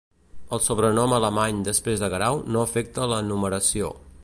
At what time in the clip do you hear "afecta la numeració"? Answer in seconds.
2.71-3.95